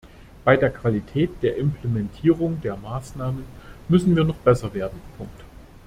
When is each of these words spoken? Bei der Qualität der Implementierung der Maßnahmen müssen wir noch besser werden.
Bei 0.43 0.57
der 0.57 0.71
Qualität 0.71 1.43
der 1.43 1.57
Implementierung 1.57 2.59
der 2.61 2.75
Maßnahmen 2.75 3.43
müssen 3.87 4.15
wir 4.15 4.23
noch 4.23 4.37
besser 4.37 4.73
werden. 4.73 4.99